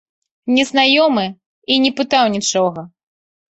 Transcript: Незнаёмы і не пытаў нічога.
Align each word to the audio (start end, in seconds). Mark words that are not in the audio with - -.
Незнаёмы 0.55 1.27
і 1.75 1.79
не 1.85 1.93
пытаў 2.01 2.25
нічога. 2.39 2.89